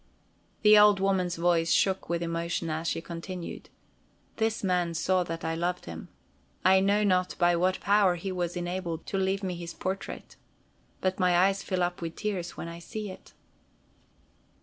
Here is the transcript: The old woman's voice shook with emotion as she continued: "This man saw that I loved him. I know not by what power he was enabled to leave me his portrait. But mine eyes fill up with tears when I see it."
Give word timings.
The 0.63 0.79
old 0.79 0.99
woman's 0.99 1.35
voice 1.35 1.71
shook 1.71 2.09
with 2.09 2.23
emotion 2.23 2.71
as 2.71 2.87
she 2.87 3.01
continued: 3.03 3.69
"This 4.37 4.63
man 4.63 4.95
saw 4.95 5.21
that 5.25 5.45
I 5.45 5.53
loved 5.53 5.85
him. 5.85 6.07
I 6.65 6.79
know 6.79 7.03
not 7.03 7.35
by 7.37 7.55
what 7.55 7.79
power 7.81 8.15
he 8.15 8.31
was 8.31 8.57
enabled 8.57 9.05
to 9.05 9.19
leave 9.19 9.43
me 9.43 9.53
his 9.53 9.75
portrait. 9.75 10.37
But 11.01 11.19
mine 11.19 11.35
eyes 11.35 11.61
fill 11.61 11.83
up 11.83 12.01
with 12.01 12.15
tears 12.15 12.57
when 12.57 12.67
I 12.67 12.79
see 12.79 13.11
it." 13.11 13.33